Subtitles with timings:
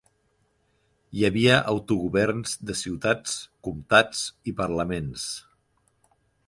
[1.17, 3.37] Hi havia autogoverns de ciutats,
[3.69, 5.33] comtats i parlaments.